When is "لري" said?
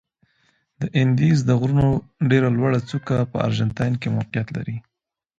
4.57-4.75